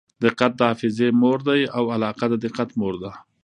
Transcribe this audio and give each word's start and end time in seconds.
دقت 0.23 0.51
د 0.55 0.61
حافظې 0.69 1.07
مور 1.21 1.39
دئ 1.47 1.61
او 1.77 1.83
علاقه 1.95 2.25
د 2.29 2.35
دقت 2.45 2.69
مور 2.79 2.93
ده. 3.03 3.11